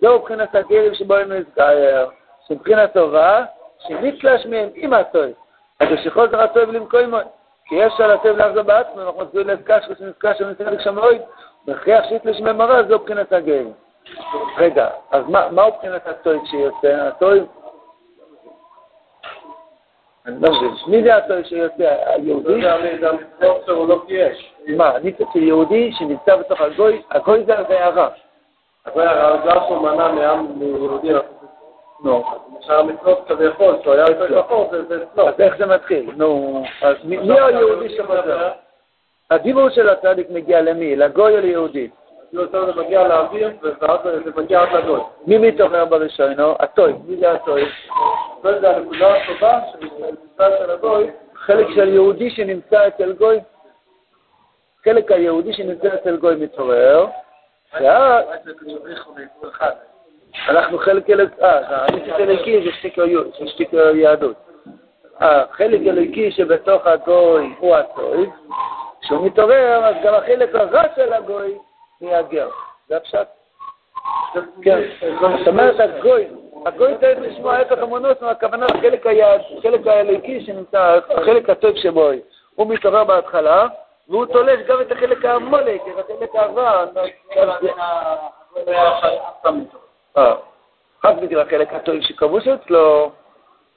זהו 0.00 0.18
מבחינת 0.18 0.54
הגרים 0.54 0.94
שבו 0.94 1.14
הם 1.14 1.32
נזכר, 1.32 2.08
שמבחינת 2.48 2.92
טובה, 2.92 3.44
שנתלש 3.78 4.46
מהם 4.46 4.68
עם 4.74 4.92
הטוב. 4.92 5.24
אז 5.80 5.88
שכל 6.04 6.26
דבר 6.26 6.46
טוב 6.46 6.70
למקום 6.70 7.14
כי 7.64 7.74
יש 7.74 7.92
על 8.00 8.10
הטוב 8.10 8.36
לחזור 8.36 8.62
בעצמו, 8.62 9.02
אנחנו 9.02 9.20
מצביעים 9.20 9.48
להזכש, 9.48 9.88
ושנזכש 9.90 10.40
ונזכש 10.40 10.66
לשמוי, 10.66 11.18
מכריח 11.68 12.04
שיתלש 12.08 12.40
ממראה, 12.40 12.82
זו 12.82 12.98
בחינת 12.98 13.32
הגר. 13.32 13.64
רגע, 14.56 14.88
אז 15.10 15.24
מהו 15.50 15.72
בחינת 15.78 16.06
הטוב 16.06 16.46
שיוצא? 16.46 16.88
הטוב... 16.88 17.32
אני 20.26 20.40
לא 20.40 20.50
מבין, 20.50 20.70
מי 20.86 21.02
זה 21.02 21.16
הטוב 21.16 21.42
שיוצא? 21.42 21.96
היהודי? 22.06 22.60
מה, 24.76 24.96
אני 24.96 25.12
חושב 25.12 25.24
שיהודי 25.32 25.92
שנמצא 25.92 26.36
בתוך 26.36 26.60
הגוי, 26.60 27.02
הגוי 27.10 27.44
זה 27.44 27.84
הרע. 27.84 28.08
הגוי 28.86 29.06
הרע, 29.06 29.44
זה 29.44 29.50
שהוא 29.66 29.82
מנע 29.82 30.12
מעם 30.12 30.62
יהודי 30.62 31.12
נו. 32.04 32.24
שהמצוות 32.60 33.24
כביכול, 33.28 33.76
שהוא 33.82 33.94
היה 33.94 34.04
יותר 34.08 34.42
כחור, 34.42 34.70
זה 34.88 35.04
לא. 35.16 35.28
אז 35.28 35.40
איך 35.40 35.56
זה 35.58 35.66
מתחיל? 35.66 36.10
נו, 36.16 36.62
אז 36.82 36.96
מי 37.04 37.40
היהודי 37.40 37.88
שחוזר? 37.96 38.50
הדיבור 39.30 39.68
של 39.68 39.88
הצדיק 39.88 40.30
מגיע 40.30 40.60
למי? 40.60 40.96
לגוי 40.96 41.36
או 41.36 41.40
ליהודי? 41.40 41.88
זה 42.32 42.38
מגיע 42.76 43.08
לאוויר, 43.08 43.50
ואז 43.62 43.98
זה 44.24 44.30
מגיע 44.36 44.62
עד 44.62 44.72
לגוי. 44.72 45.00
מי 45.26 45.38
מתעורר 45.38 45.84
בראשונו? 45.84 46.54
הטוי. 46.60 46.92
מי 47.06 47.16
זה 47.16 47.32
הטוי? 47.32 47.64
זה 48.42 48.76
הנקודה 48.76 49.14
הטובה 49.14 49.60
שנמצא 49.72 50.48
אצל 50.48 50.70
הגוי, 50.70 51.10
חלק 51.34 51.66
של 51.74 51.88
יהודי 51.88 52.30
שנמצא 52.30 52.88
אצל 52.88 53.12
גוי. 53.12 53.40
חלק 54.84 55.12
היהודי 55.12 55.52
שנמצא 55.52 55.94
אצל 55.94 56.16
גוי 56.16 56.34
מתעורר, 56.34 57.06
אנחנו 60.48 60.78
חלק 60.78 61.10
אלוקי, 61.10 61.42
אה, 61.42 61.84
הניסית 61.84 62.14
אלוקי 62.14 62.64
זה 62.64 62.70
שתיקו 63.46 63.76
יהדות. 63.76 64.36
החלק 65.20 65.80
אלוקי 65.80 66.30
שבתוך 66.30 66.86
הגוי 66.86 67.54
הוא 67.58 67.76
הטוב, 67.76 68.26
כשהוא 69.08 69.26
מתעורר, 69.26 69.84
אז 69.84 69.94
גם 70.04 70.14
החלק 70.14 70.54
הרע 70.54 70.82
של 70.96 71.12
הגוי 71.12 71.58
נהיה 72.00 72.22
גר. 72.22 72.48
זה 72.88 72.96
הפשט. 72.96 73.28
כן, 74.62 74.80
זאת 75.20 75.48
אומרת, 75.48 75.80
הגוי, 75.80 76.26
הגוי 76.66 76.92
צריך 77.00 77.18
לשמוע 77.20 77.54
ההפך 77.54 77.78
המונוס, 77.78 78.16
הכוונה 78.22 78.66
לחלק 78.66 79.86
האלוקי 79.86 80.40
שנמצא, 80.40 80.98
החלק 81.10 81.50
הטוב 81.50 81.76
שבו 81.76 82.10
הוא 82.54 82.66
מתעורר 82.66 83.04
בהתחלה, 83.04 83.66
והוא 84.08 84.26
תולש 84.26 84.60
גם 84.66 84.80
את 84.80 84.92
החלק 84.92 85.24
המולק, 85.24 85.80
את 85.98 86.04
החלק 86.10 86.34
הרע. 86.34 86.84
רק 91.04 91.16
בגלל 91.16 91.40
החלק 91.40 91.72
הטוב 91.72 91.94
שכבוש 92.00 92.48
אצלו, 92.48 93.10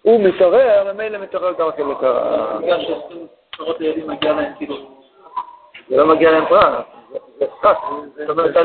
הוא 0.01 0.23
מתעורר, 0.23 0.93
ממילא 0.93 1.17
מתעורר 1.17 1.53
גם 1.53 1.67
החלק 1.67 2.03
הרע. 2.03 2.57
בגלל 2.57 2.81
שעשרות 2.81 3.81
ילדים 3.81 4.07
מגיע 4.07 4.33
להם 4.33 4.53
כאילו... 4.57 4.75
זה 5.91 5.97
לא 5.97 6.07
מגיע 6.07 6.31
להם 6.31 6.45
פרס, 6.45 6.85
זה 7.39 7.45
פרס. 7.61 7.77
זאת 8.17 8.29
אומרת, 8.29 8.55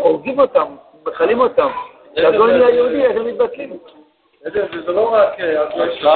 הורגים 0.00 0.40
אותם, 0.40 0.66
מכלים 1.06 1.40
אותם. 1.40 1.68
כשהגוי 2.16 2.52
נהיה 2.52 2.70
יהודי, 2.70 3.06
אז 3.06 3.16
הם 3.16 3.26
מתבטלים. 3.26 3.78
זה 4.40 4.66
זה 4.86 4.92
לא 4.92 5.12
רק 5.12 5.40
אה, 5.40 5.62
הגוי 5.62 5.96
של... 5.98 6.08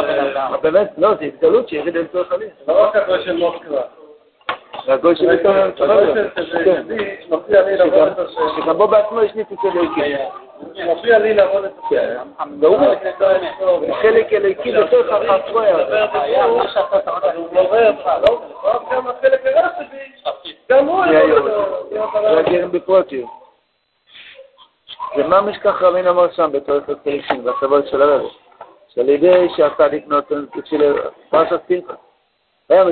באמת, 0.63 0.91
לא, 0.99 1.15
זה 1.15 1.25
התגלות 1.25 1.69
שירד 1.69 1.97
אל 1.97 2.07
צורך 2.13 2.29
חליל. 2.29 2.49
זה 2.67 2.73
לא 2.73 2.83
רק 2.83 2.97
הגוי 2.97 3.25
של 3.25 3.37
מוסקבה. 3.37 3.83
זה 4.87 4.93
הגוי 4.93 5.17
של 5.17 5.25
של 5.25 5.77
של 5.77 6.29
את 8.13 8.19
השם. 8.19 8.39
שגם 8.57 8.79
בו 8.79 8.89
בעצמו 8.89 9.23
יש 9.23 9.35
ניתוק 9.35 9.65
אלוקי. 9.65 10.15
מפריע 10.87 11.19
לי 11.19 11.35
לעבוד 11.35 11.65
את 11.65 11.73
השם. 11.85 12.29
והוא 12.61 13.95
חלק 14.03 14.33
אלוקי 14.33 14.73
בתוך 14.73 15.07
החפרויה. 15.11 15.77
הוא 17.35 17.49
מעורר, 17.53 17.93
לא 18.29 18.41
לא 18.65 18.81
גם 18.93 19.09
החלק 19.09 19.47
הרע 19.47 19.69
שלי, 19.77 20.13
גם 20.71 20.87
הוא 20.87 21.05
זה 21.07 21.13
יכול 21.13 21.31
היהודי. 21.31 21.51
להיות 21.91 22.11
זה 22.23 22.39
הגרם 22.39 22.71
בפרוטיות. 22.73 23.31
זה 25.17 25.23
ממש 25.23 25.57
ככה 25.59 25.87
רבין 25.87 26.07
אמר 26.07 26.33
שם 26.33 26.51
בתורת 26.53 26.89
הסטייקים, 26.89 27.45
בהסבות 27.45 27.87
של 27.89 28.03
הרב. 28.03 28.23
שעל 28.89 29.09
ידי 29.09 29.49
שהצדיק 29.57 30.05
נותן, 30.07 30.45
פרשת 31.31 31.61
פנחס. 31.67 32.10
היה 32.71 32.85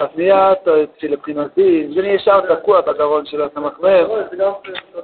אז 0.00 0.08
נהיה 0.16 0.52
אצל 0.52 0.86
מבחינתי, 1.10 1.88
זה 1.94 2.06
ישר 2.06 2.54
תקוע 2.54 2.80
בגרון 2.80 3.26
של 3.26 3.42
הסמ"ר, 3.42 3.70
זה 4.30 4.36
גם... 4.36 4.52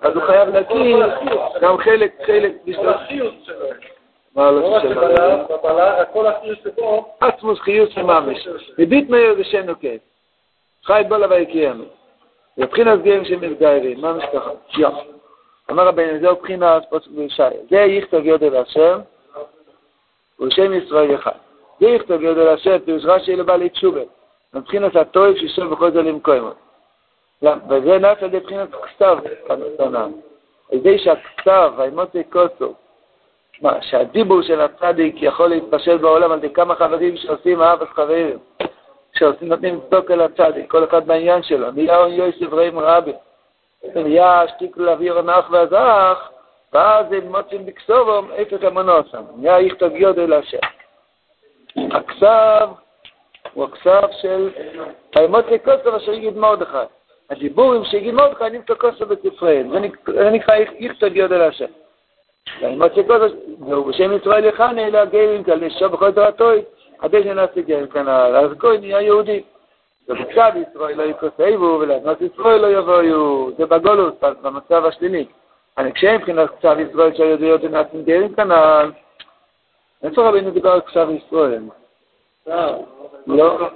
אז 0.02 0.14
הוא 0.14 0.22
חייב 0.22 0.48
להכיר 0.48 1.06
גם 1.60 1.78
חלק, 1.78 2.12
חלק 2.26 2.52
בשביל... 2.64 2.88
החיוס 2.88 3.34
שלו. 3.42 3.66
מה 4.36 4.50
לא 4.50 4.60
לא 4.60 4.78
בבלע, 5.56 6.04
כל 6.04 6.26
החיוס 6.26 6.58
שבו, 6.64 7.14
עצמוס 7.20 7.60
חיוס 7.60 7.96
ממש. 7.96 8.48
מביט 8.78 9.10
מאיר 9.10 9.34
ושם 9.38 9.60
נוקד. 9.66 9.98
חי 10.84 11.02
בולה 11.08 11.26
ויקיינו. 11.30 11.84
גרים 13.02 13.24
של 13.24 13.36
מתגיירים, 13.36 14.00
ממש 14.00 14.24
ככה. 14.32 14.50
יום. 14.78 14.94
אמר 15.70 15.86
רבינו, 15.86 16.20
זהו 16.20 16.36
בחינת 16.36 16.82
פוסק 16.90 17.10
בישעיה. 17.10 17.60
זה 17.70 17.76
יכתוב 17.76 18.26
יודל 18.26 18.56
השם, 18.56 19.00
ולשם 20.40 20.72
ישראל 20.72 21.14
אחד. 21.14 21.49
יכתוב 21.88 22.22
יודל 22.22 22.48
השם, 22.48 22.78
פירוש 22.84 23.04
רש"י 23.04 23.36
לבעלי 23.36 23.68
תשובה. 23.68 24.00
מבחינת 24.54 24.96
הטוב 24.96 25.36
שישוב 25.36 25.74
בכל 25.74 25.90
זה 25.90 26.02
למקוימו. 26.02 26.50
וזה 27.42 27.98
נעשה 27.98 28.20
על 28.20 28.26
ידי 28.26 28.40
בחינת 28.40 28.68
כתב, 28.82 29.18
כנתונה. 29.48 30.04
על 30.72 30.78
ידי 30.78 30.98
שהכתב, 30.98 31.72
האמוצי 31.78 32.24
קוסו, 32.24 32.74
מה, 33.62 33.82
שהדיבור 33.82 34.42
של 34.42 34.60
הצדיק 34.60 35.22
יכול 35.22 35.46
להתפשט 35.46 36.00
בעולם 36.00 36.32
על 36.32 36.38
ידי 36.38 36.52
כמה 36.52 36.74
חברים 36.74 37.16
שעושים 37.16 37.62
אהבת 37.62 37.88
חברים, 37.88 38.38
שעושים, 39.14 39.48
נותנים 39.48 39.80
צדוק 39.86 40.10
אל 40.10 40.20
הצדיק, 40.20 40.70
כל 40.70 40.84
אחד 40.84 41.06
בעניין 41.06 41.42
שלו, 41.42 41.70
נהיה 41.70 41.98
און 41.98 42.12
יוסף 42.12 42.52
רעים 42.52 42.78
רבי, 42.78 43.12
נהיה 43.94 44.42
שתיקו 44.48 44.82
להעביר 44.82 45.18
הנח 45.18 45.50
והזך, 45.50 46.28
ואז 46.72 47.06
הם 47.12 47.36
מוצאים 47.36 47.66
בקסובום 47.66 48.30
איפה 48.32 48.56
המונוסם, 48.62 49.22
נהיה 49.36 49.60
יכתוב 49.60 49.92
יודו 49.96 50.26
להשם. 50.26 50.58
הכסב 51.76 52.68
הוא 53.52 53.64
הכסב 53.64 54.02
של 54.20 54.50
האמוצי 55.16 55.58
כוסף 55.64 55.86
אשר 55.86 56.12
יגיד 56.12 56.36
מרדכי. 56.36 56.76
הדיבורים 57.30 57.84
שיגיד 57.84 58.14
מרדכי 58.14 58.44
נמצא 58.50 58.74
כוסף 58.74 59.02
בספריהם, 59.02 59.70
זה 59.72 59.80
נק- 59.80 60.10
זה 60.10 60.30
נקרא 60.30 60.54
יכתוב 60.78 61.16
יודו 61.16 61.38
להשם. 61.38 61.64
והאמות 62.60 62.94
שכל 62.94 63.28
זהו 63.68 63.84
בשם 63.84 64.12
ישראל 64.16 64.44
יחנה 64.44 64.86
אלא 64.86 65.04
גרים 65.04 65.44
כאן 65.44 65.60
לשוב 65.60 65.92
בכל 65.92 66.12
תורתוי 66.12 66.62
עדי 66.98 67.22
שנעשה 67.22 67.60
גרים 67.60 67.86
כנ"ל 67.86 68.08
אז 68.36 68.52
גוי 68.58 68.78
נהיה 68.78 69.00
יהודי. 69.00 69.42
ובצד 70.08 70.52
ישראל 70.56 70.96
לא 70.96 71.02
יקוסייבו 71.02 71.78
ולאדמת 71.80 72.16
ישראל 72.20 72.60
לא 72.60 72.78
יבואו. 72.78 73.50
זה 73.58 73.66
בגולוס 73.66 74.14
במצב 74.42 74.84
השלילי. 74.84 75.26
אני 75.78 75.92
כשאין 75.92 76.16
מבחינת 76.16 76.50
קצב 76.50 76.76
ישראל 76.80 77.14
שהיהודיות 77.14 77.64
נעשים 77.64 78.02
גרים 78.04 78.34
כנ"ל 78.34 78.90
איפה 80.02 80.28
רבינו 80.28 80.50
דיבר 80.50 80.80
קצב 80.80 81.08
ישראל? 81.10 81.62
לא, 83.26 83.68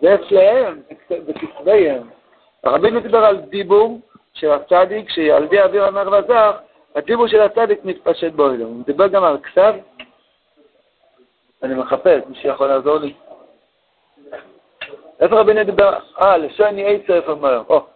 זה 0.00 0.14
אצלהם, 0.14 0.82
בכתביהם. 1.10 2.02
רבינו 2.66 3.00
דיבר 3.00 3.24
על 3.24 3.36
דיבור 3.36 4.00
של 4.32 4.50
הצדיק, 4.50 5.10
שילדי 5.10 5.62
אוויר 5.62 5.84
המר 5.84 6.08
וזך, 6.08 6.56
הדיבור 6.94 7.26
של 7.26 7.40
הצדיק 7.40 7.84
מתפשט 7.84 8.32
באוילום. 8.32 8.72
הוא 8.72 8.84
דיבר 8.86 9.06
גם 9.06 9.24
על 9.24 9.38
כתב, 9.42 9.74
אני 11.62 11.74
מחפש, 11.74 12.22
מי 12.28 12.36
שיכול 12.36 12.66
לעזור 12.66 12.98
לי. 12.98 13.14
איפה 15.20 15.40
רבינו 15.40 15.64
דיבר? 15.64 15.98
אה, 16.22 16.36
לשוני 16.36 16.94
עצר 16.94 17.30
אומר. 17.30 17.62
או. 17.68 17.86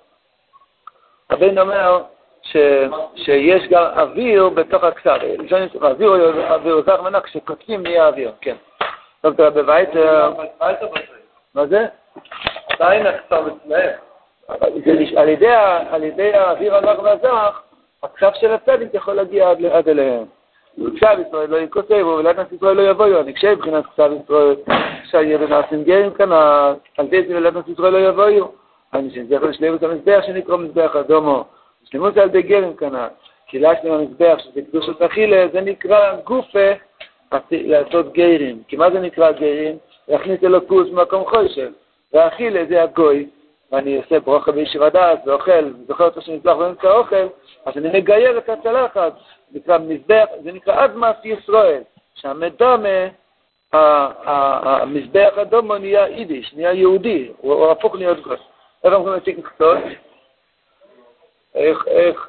רבינו 1.31 1.61
אומר 1.61 2.03
ש, 2.42 2.56
שיש 3.16 3.68
גם 3.68 3.82
אוויר 3.82 4.49
בתוך 4.49 4.85
עצר, 4.85 5.16
אוויר 5.82 6.52
אוויר 6.52 6.82
זך 6.87 7.00
מנה, 7.04 7.20
כשכותבים 7.20 7.82
נהיה 7.82 8.06
אוויר, 8.06 8.32
כן. 8.40 8.56
דוקטור 9.25 9.50
בווייטר, 9.50 10.32
מה 11.54 11.66
זה? 11.66 11.87
עדיין 12.70 13.06
אצלהם. 13.06 13.97
זה 14.85 15.20
על 15.90 16.02
ידי, 16.02 16.35
האוויר 16.35 16.75
הרך 16.75 17.02
והזך, 17.02 17.61
הכתב 18.02 18.30
של 18.35 18.52
הצדיק 18.52 18.94
יכול 18.94 19.14
להגיע 19.14 19.50
עד, 19.50 19.88
אליהם. 19.88 20.25
וכתב 20.78 21.16
ישראל 21.28 21.50
לא 21.50 21.56
יכותב, 21.56 22.06
ולדת 22.06 22.52
ישראל 22.52 22.76
לא 22.76 22.82
יבואו, 22.82 23.20
אני 23.20 23.35
כשם 23.35 23.52
מבחינת 23.52 23.85
כתב 23.87 24.11
ישראל, 24.25 24.56
שיהיה 25.11 25.38
בנעשים 25.38 25.85
גרים 25.85 26.11
כנ"ל, 26.11 26.75
על 26.99 27.06
ידי 27.06 27.28
זה 27.28 27.37
ולדת 27.37 27.68
ישראל 27.68 27.92
לא 27.92 27.99
יבואו. 27.99 28.52
אני 28.94 29.11
שזכר 29.11 29.52
שלמות 29.52 29.82
המזבח 29.82 30.20
שנקרא 30.26 30.56
מזבח 30.56 30.97
אדומו, 30.97 31.44
שלמות 31.85 32.17
על 32.17 32.29
ידי 32.29 32.43
גרים 32.43 32.77
כנ"ל. 32.77 33.07
קהילה 33.49 33.73
שלם 33.83 33.93
המזבח, 33.93 34.39
שזה 34.39 34.63
קדושת 34.63 35.03
אכילה, 35.03 35.49
זה 35.53 35.61
נקרא 35.61 36.17
גופה 36.25 36.71
לעשות 37.51 38.13
גרים. 38.13 38.63
כי 38.69 38.77
מה 38.77 38.91
זה 38.91 39.01
נקרא 39.01 39.33
גרים? 39.33 39.79
להכניס 40.09 40.45
אלוקוס 40.45 40.89
במקום 40.89 41.25
חושב. 41.25 41.71
והאכילה 42.13 42.65
זה 42.69 42.83
הגוי, 42.83 43.27
ואני 43.73 43.97
עושה 43.97 44.21
ברוכה 44.21 44.53
בישיבה 44.53 44.91
דעת 44.91 45.19
ואוכל, 45.27 45.73
זוכר 45.89 46.05
אותו 46.05 46.23
שנצלח 46.23 46.57
באמצע 46.57 46.89
האוכל, 46.89 47.27
אז 47.67 47.77
אני 47.77 47.99
מגייר 47.99 48.39
את 48.39 48.49
הצלחת, 48.49 49.13
נקרא 49.53 49.79
מזבח, 49.79 50.25
זה 50.45 50.53
נקרא 50.53 50.85
אדמת 50.85 51.17
ישראל, 51.25 51.83
שהמדומה, 52.15 52.89
ה- 53.73 53.77
ה- 53.77 54.83
המזבח 54.83 55.39
אדומו 55.39 55.79
נהיה 55.79 56.09
יידיש, 56.09 56.55
נהיה 56.55 56.73
יהודי, 56.73 57.29
הוא 57.39 57.71
הפוך 57.71 57.95
להיות 57.95 58.21
גוס. 58.21 58.41
איפה 58.85 58.97
אנחנו 58.97 59.17
מציגים 59.17 59.43
קצות? 59.43 59.79
איך, 61.54 61.88
איך, 61.88 62.28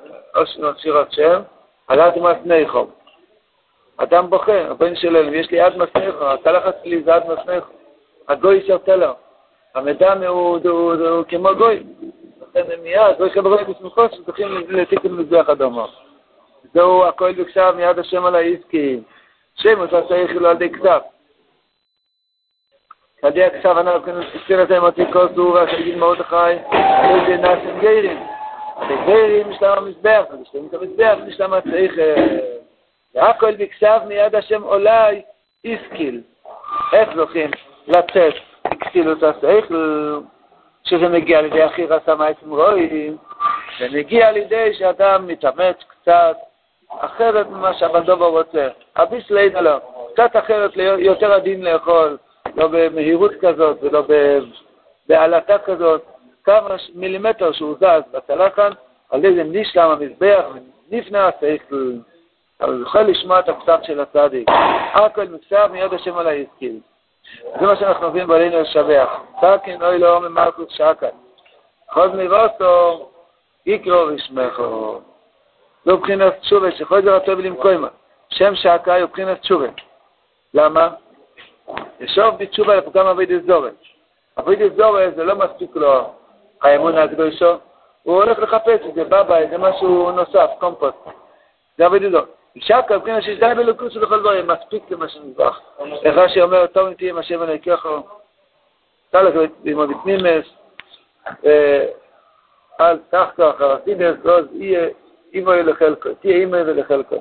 שירת 0.77 1.11
שם, 1.11 1.41
על 1.87 2.01
אדמת 2.01 2.45
ניחום. 2.45 2.91
אדם 3.97 4.29
בוכה, 4.29 4.61
הבן 4.61 4.95
שלנו, 4.95 5.33
יש 5.33 5.51
לי 5.51 5.67
אדמת 5.67 5.97
ניחום, 5.97 6.27
הצלחת 6.27 6.75
שלי 6.83 7.03
זה 7.03 7.17
אדמת 7.17 7.49
ניחום. 7.49 7.75
הגוי 8.27 8.63
שרתה 8.67 8.95
לו. 8.95 9.13
המדמה 9.75 10.27
הוא, 10.27 10.59
כמו 11.27 11.49
גוי. 11.57 11.83
לכן 12.41 12.61
מיד, 12.83 13.17
גוי 13.17 13.29
חברי 13.29 13.63
בסמיכות 13.63 14.13
שצריכים 14.13 14.47
לתיקון 14.69 15.11
מזבח 15.11 15.49
אדומו. 15.49 15.87
זהו 16.73 17.05
הכל 17.05 17.31
בכתב 17.31 17.73
מיד 17.77 17.99
השם 17.99 18.25
על 18.25 18.35
העסקי. 18.35 18.99
שם 19.55 19.79
הוא 19.79 19.87
צריך 19.87 20.31
לו 20.31 20.49
על 20.49 20.55
ידי 20.55 20.69
כתב. 20.69 20.99
ידי 23.23 23.43
הכתב 23.43 23.77
אנחנו 23.77 24.19
נסתכל 24.19 24.63
את 24.63 24.71
עם 24.71 24.85
עתיקות 24.85 25.37
הוא 25.37 25.53
והשגיל 25.53 25.99
מרדכי, 25.99 26.35
על 26.35 27.17
ידי 27.17 27.37
נאסם 27.37 27.79
גיירים. 27.79 28.30
בגבירים 28.89 29.51
יש 29.51 29.61
להם 29.61 29.77
המזבח, 29.77 30.23
ובשלמות 30.33 30.73
המזבח 30.73 31.17
יש 31.27 31.39
להם 31.39 31.53
השכל. 31.53 32.01
והכל 33.15 33.55
בקשב 33.55 33.99
מיד 34.07 34.35
השם 34.35 34.63
אולי 34.63 35.21
איסקיל. 35.65 36.21
איך 36.93 37.09
זוכים 37.15 37.51
לצאת 37.87 38.33
בכסילות 38.71 39.23
השכל, 39.23 40.19
שזה 40.83 41.09
מגיע 41.09 41.39
על 41.39 41.45
ידי 41.45 41.63
הכי 41.63 41.85
רסה 41.85 42.15
מעצם 42.15 42.49
רואים, 42.49 43.17
זה 43.79 43.87
מגיע 43.91 44.27
על 44.27 44.37
ידי 44.37 44.73
שאדם 44.73 45.27
מתאמץ 45.27 45.75
קצת 45.87 46.37
אחרת 46.99 47.47
ממה 47.49 47.73
שהבנדובר 47.73 48.25
רוצה. 48.25 48.67
הביס 48.95 49.31
לידה 49.31 49.61
לו, 49.61 49.77
קצת 50.13 50.31
אחרת, 50.33 50.71
יותר 50.97 51.33
עדין 51.33 51.63
לאכול, 51.63 52.17
לא 52.55 52.67
במהירות 52.67 53.31
כזאת 53.41 53.77
ולא 53.81 54.03
בעלתה 55.07 55.57
כזאת, 55.57 56.05
כמה 56.43 56.75
מילימטר 56.93 57.51
שהוא 57.51 57.75
זז 57.75 58.11
בצלחן, 58.11 58.69
על 59.09 59.25
ידי 59.25 59.43
נשלם 59.43 59.89
המזבח 59.89 60.45
ונפנה 60.91 61.27
השכל. 61.27 61.91
אבל 62.61 62.81
יכול 62.81 63.01
לשמוע 63.01 63.39
את 63.39 63.49
הפסק 63.49 63.83
של 63.83 63.99
הצדיק. 63.99 64.49
הכל 64.93 65.23
מקצב 65.23 65.69
מיד 65.71 65.93
השם 65.93 66.17
על 66.17 66.27
ההזכיר. 66.27 66.73
זה 67.59 67.65
מה 67.65 67.75
שאנחנו 67.75 68.09
מביאים 68.09 68.27
בעלינו 68.27 68.61
לשבח. 68.61 69.09
סכין 69.41 69.81
אוי 69.81 69.99
לא 69.99 70.21
ממלכות 70.21 70.71
שקל. 70.71 71.07
חוז 71.89 72.11
מבוסו 72.13 73.09
יקרו 73.65 74.07
ושמחו. 74.07 74.99
זו 75.85 75.97
מבחינת 75.97 76.39
תשובה, 76.39 76.71
שכל 76.71 77.01
זה 77.01 77.15
רצוי 77.15 77.33
ולמקוימה. 77.33 77.87
שם 78.29 78.55
שקאי 78.55 79.01
הוא 79.01 79.09
מבחינת 79.09 79.39
תשובה. 79.39 79.67
למה? 80.53 80.89
ישוב 81.99 82.37
בתשובה 82.37 82.75
לפעמים 82.75 83.07
אבידי 83.07 83.39
זורם. 83.39 83.73
אבידי 84.39 84.69
זורם 84.69 85.11
זה 85.15 85.23
לא 85.23 85.35
מספיק 85.35 85.75
לו 85.75 86.13
האמון 86.61 86.97
הקדושו, 86.97 87.53
הוא 88.03 88.15
הולך 88.15 88.39
לחפש 88.39 88.79
את 88.89 88.93
זה, 88.93 89.03
בבא, 89.03 89.49
זה 89.49 89.57
משהו 89.57 90.11
נוסף, 90.11 90.49
קומפוסט. 90.59 90.97
אבידי 91.85 92.09
זורם. 92.11 92.25
שקה, 92.57 92.97
מבחינת 92.97 93.23
שיש 93.23 93.39
די 93.39 93.51
בלוקוס 93.57 93.95
ולכל 93.95 94.19
דברים, 94.19 94.47
מספיק 94.47 94.91
למה 94.91 95.09
שנזבח. 95.09 95.59
איך 96.03 96.17
רש"י 96.17 96.41
אומר, 96.41 96.67
טוב 96.67 96.87
אם 96.87 96.93
תהיה 96.93 97.09
עם 97.09 97.17
השם 97.17 97.43
אלוהיכך, 97.43 97.87
תלך 99.09 99.35
ללמוד 99.63 99.89
בפנימס, 99.89 100.45
אל 102.81 102.97
תחתו 103.09 103.49
אחר 103.49 103.71
הסידס, 103.71 104.15
ועוז 104.23 104.45
יהיה 104.51 104.89
אימו 105.33 105.51
לחלקו, 105.51 106.09
תהיה 106.13 106.35
אימו 106.35 106.51
ולחלקו. 106.51 107.15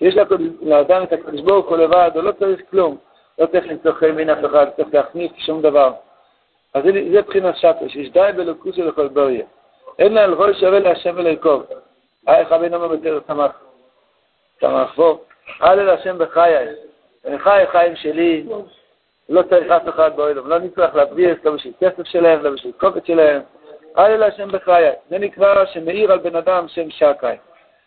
יש 0.00 0.16
לאדם 0.62 1.02
את 1.02 1.12
הקדוש 1.12 1.40
ברוך 1.40 1.66
הוא 1.66 1.76
לבד, 1.76 2.10
הוא 2.14 2.22
לא 2.22 2.32
צריך 2.32 2.60
כלום, 2.70 2.96
לא 3.38 3.46
צריך 3.46 3.66
למצוא 3.66 3.92
חן 3.92 4.16
בין 4.16 4.30
אף 4.30 4.44
אחד, 4.44 4.66
צריך 4.76 4.88
להכניס 4.92 5.32
שום 5.36 5.62
דבר. 5.62 5.92
אז 6.74 6.82
זה 7.12 7.22
בחינת 7.22 7.56
שקה, 7.56 7.88
שיש 7.88 8.10
די 8.10 8.30
בלוקוס 8.36 8.78
ולכל 8.78 9.08
בריה. 9.08 9.44
אין 9.98 10.14
לה 10.14 10.24
אלוהי 10.24 10.54
שווה 10.54 10.78
להשם 10.78 11.18
אלוהיקוב. 11.18 11.62
איך 12.28 12.52
רבינו 12.52 12.76
אומר 12.76 12.88
בתרס 12.88 13.22
שמח. 13.26 13.60
שמח 14.60 14.94
בו. 14.96 15.20
הלל 15.60 15.90
השם 15.90 16.18
בחיי. 16.18 16.66
חי 17.38 17.64
חיים 17.72 17.96
שלי, 17.96 18.46
לא 19.28 19.42
צריך 19.42 19.70
אף 19.70 19.88
אחד 19.88 20.16
בעולם, 20.16 20.48
לא 20.48 20.58
נצטרך 20.58 20.94
להבריס, 20.94 21.38
לא 21.44 21.50
בשביל 21.50 21.72
כסף 21.80 22.04
שלהם, 22.04 22.42
לא 22.42 22.50
בשביל 22.50 22.72
קופת 22.72 23.06
שלהם. 23.06 23.42
הלל 23.94 24.22
השם 24.22 24.48
בחיי. 24.48 24.92
זה 25.10 25.18
נקרא 25.18 25.64
שמאיר 25.64 26.12
על 26.12 26.18
בן 26.18 26.36
אדם 26.36 26.68
שם 26.68 26.90
שקאי. 26.90 27.36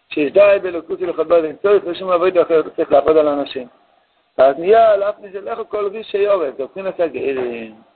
שיש 0.10 0.32
די 0.32 0.58
באלוקות 0.62 1.02
ולכבוד, 1.02 1.44
אין 1.44 1.56
צורך 1.62 1.84
ושום 1.86 2.12
עבודה 2.12 2.42
אחרת, 2.42 2.66
צריך 2.76 2.92
לעבוד 2.92 3.18
על 3.18 3.28
אנשים. 3.28 3.68
אז 4.38 4.56
נהיה 4.58 4.92
על 4.92 5.04
אף 5.04 5.16
מזה 5.20 5.42
לכו 5.42 5.70
כל 5.70 5.88
ריש 5.88 6.08
שיורד, 6.12 6.58
זה 6.58 6.64
מבחינת 6.64 7.00
הגרים. 7.00 7.87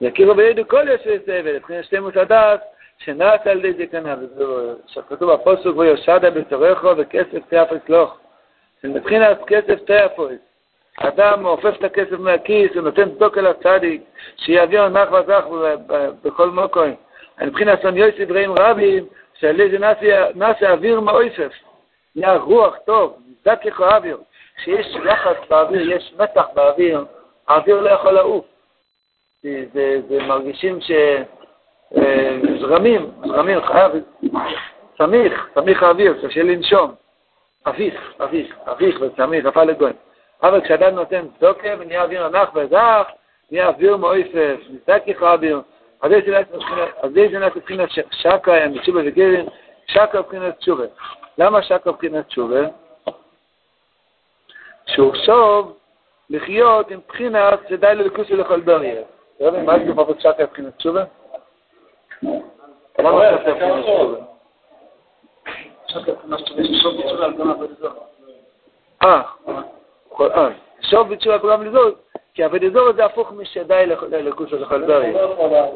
יכירו 0.00 0.34
בידו 0.34 0.68
כל 0.68 0.88
ישרי 0.94 1.18
סבל, 1.26 1.56
מבחינת 1.56 1.84
שלמות 1.84 2.16
הדעת, 2.16 2.60
שנעש 2.98 3.46
על 3.46 3.64
ידי 3.64 3.86
זקנה, 3.86 4.14
שכתוב 4.86 5.32
בפוסוק 5.32 5.76
ויושדה 5.76 6.30
בצורךו 6.30 6.96
וכסף 6.96 7.38
תאפס 7.48 7.88
לוך. 7.88 8.18
מבחינת 8.84 9.38
כסף 9.46 9.84
תאפס. 9.84 10.38
אדם 11.00 11.42
מעופף 11.42 11.74
את 11.78 11.84
הכסף 11.84 12.18
מהכיס 12.18 12.76
ונותן 12.76 13.10
צדוק 13.14 13.38
אל 13.38 13.46
הצדיק, 13.46 14.02
שיעביר 14.36 14.88
נח 14.88 15.08
וזך 15.12 15.44
בכל 16.24 16.50
מוקוי. 16.50 16.94
מבחינת 17.40 17.82
סון 17.82 17.96
יוסף 17.96 18.30
רעים 18.30 18.52
רבים, 18.58 19.06
שעל 19.34 19.60
ידי 19.60 19.78
נעשה 20.34 20.72
אוויר 20.72 21.00
מאויסף. 21.00 21.52
נהיה 22.16 22.36
רוח 22.36 22.76
טוב, 22.86 23.16
נזדק 23.28 23.64
לכו 23.64 23.84
אוויר. 23.84 24.18
כשיש 24.56 24.96
לחץ 25.04 25.36
באוויר, 25.50 25.90
יש 25.90 26.14
מתח 26.18 26.44
באוויר, 26.54 27.04
האוויר 27.48 27.80
לא 27.80 27.90
יכול 27.90 28.12
לעוף. 28.12 28.44
זה, 29.42 29.64
זה, 29.72 30.00
זה 30.08 30.22
מרגישים 30.22 30.80
ש... 30.80 30.90
זרמים, 32.60 33.10
זרמים, 33.26 33.60
חייב, 33.60 33.92
סמיך, 34.98 35.48
סמיך 35.54 35.82
האוויר, 35.82 36.26
קשה 36.26 36.42
לנשום. 36.42 36.94
אביך, 37.66 38.14
אביך, 38.24 38.56
אביך 38.66 39.00
וסמיך, 39.00 39.46
אפה 39.46 39.64
לגויים. 39.64 39.96
אבל 40.42 40.60
כשאדם 40.60 40.94
נותן 40.94 41.26
צדוקה 41.38 41.68
ונהיה 41.78 42.02
אוויר 42.02 42.26
ענך 42.26 42.48
וזך, 42.54 43.08
נהיה 43.50 43.68
אוויר 43.68 43.96
מויפף, 43.96 44.56
ניסק 44.70 45.02
לך 45.06 45.22
אוויר. 45.22 45.60
אז 46.00 46.10
זה 47.14 47.38
נעשה 47.38 47.56
מבחינת 47.56 47.88
שקה, 48.10 48.54
הם 48.54 48.74
בתשובה 48.74 49.00
וגרין, 49.04 49.46
שקה 49.86 50.20
מבחינת 50.20 50.58
תשובה. 50.58 50.84
למה 51.38 51.62
שקה 51.62 51.90
מבחינת 51.90 52.26
תשובה? 52.26 52.60
שהוא 54.86 55.14
שוב 55.26 55.76
לחיות 56.30 56.90
עם 56.90 57.00
בחינת 57.08 57.60
שדי 57.68 57.94
לליכוס 57.94 58.30
ולכל 58.30 58.60
בריה. 58.60 59.02
יודע 59.40 59.62
מה 59.62 59.78
בפרט 59.78 60.20
שקה 60.20 60.42
מבחינת 60.42 60.76
תשובה? 60.76 61.04
מה 62.22 63.10
זה 63.18 63.38
אה, 69.02 69.22
אה, 70.20 70.48
שוב 70.80 71.08
בתשובה 71.08 71.38
כולם 71.38 71.62
לזוז, 71.62 71.92
כי 72.34 72.46
אבדזור 72.46 72.92
זה 72.92 73.04
הפוך 73.04 73.32
משדי 73.32 73.86
ללקוס 74.10 74.52
ולכל 74.52 74.86
בריה. 74.86 75.26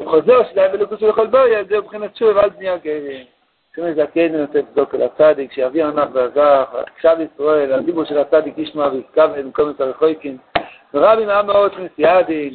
חוזר 0.05 0.43
שדי 0.51 0.65
בלקוס 0.71 1.01
ולכל 1.01 1.27
בריה, 1.27 1.63
זה 1.63 1.77
מבחינת 1.77 2.13
תשובה 2.13 2.35
ועל 2.35 2.49
בנייה 2.49 2.77
גרים. 2.77 3.25
כמו 3.73 3.85
זקן 3.95 4.35
נותן 4.35 4.61
צדוק 4.71 4.95
אל 4.95 5.01
הצדיק, 5.01 5.51
שיביא 5.51 5.85
ענף 5.85 6.09
ועזח, 6.13 6.75
עכשיו 6.95 7.17
ישראל, 7.21 7.73
הדיבור 7.73 8.03
של 8.03 8.17
הצדיק 8.17 8.57
ישמע 8.57 8.87
ויסקב 8.87 9.39
במקום 9.39 9.69
את 9.69 9.81
הרחויקים. 9.81 10.37
ורבי 10.93 11.25
מהעם 11.25 11.47
מאוד 11.47 11.71
מסיעדים. 11.79 12.53